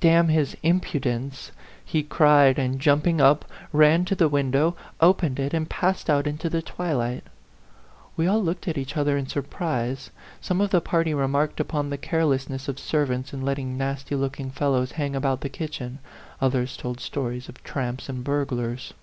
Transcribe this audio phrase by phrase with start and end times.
[0.00, 1.52] D n his impudence!"
[1.84, 6.26] he cried, and, jump ing up, ran to the window, opened it, and passed out
[6.26, 7.22] into the twilight.
[8.16, 10.10] We all looked at each other in surprise;
[10.40, 14.90] some of the party remarked upon the carelessness of servants in letting nasty looking fellows
[14.98, 16.00] hang about the kitchen,
[16.40, 18.94] others told stories of tramps and burglars.